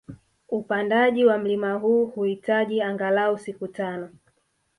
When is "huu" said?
1.73-2.05